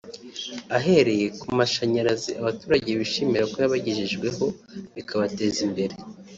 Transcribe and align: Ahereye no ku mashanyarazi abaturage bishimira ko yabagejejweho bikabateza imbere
Ahereye 0.77 1.25
no 1.29 1.33
ku 1.39 1.47
mashanyarazi 1.57 2.29
abaturage 2.41 2.89
bishimira 2.99 3.43
ko 3.51 3.57
yabagejejweho 3.63 4.45
bikabateza 4.95 5.59
imbere 5.67 5.95